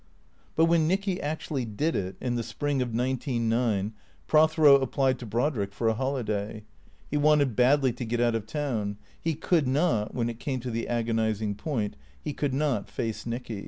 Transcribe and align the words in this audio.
But 0.55 0.65
when 0.65 0.87
Nicky 0.87 1.21
actually 1.21 1.63
did 1.63 1.95
it 1.95 2.15
(in 2.19 2.33
the 2.33 2.41
spring 2.41 2.81
of 2.81 2.91
nineteen 2.91 3.47
nine) 3.47 3.93
Prothero 4.25 4.77
applied 4.79 5.19
to 5.19 5.27
Brodrick 5.27 5.71
for 5.73 5.87
a 5.89 5.93
holiday. 5.93 6.63
He 7.11 7.17
wanted 7.17 7.55
badly 7.55 7.93
to 7.93 8.05
get 8.05 8.19
out 8.19 8.33
of 8.33 8.47
town. 8.47 8.97
He 9.21 9.35
could 9.35 9.67
not— 9.67 10.11
when 10.15 10.27
it 10.27 10.39
came 10.39 10.59
to 10.61 10.71
the 10.71 10.87
agonizing 10.87 11.53
point— 11.53 11.95
he 12.23 12.33
could 12.33 12.51
not 12.55 12.89
face 12.89 13.27
Nicky. 13.27 13.59